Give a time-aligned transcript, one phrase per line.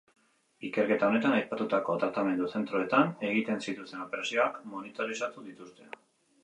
[0.69, 5.93] Ikerketa honetan, aipatutako tratamendu zentroetan egiten zituzten operazioak monitorizatu dituzte.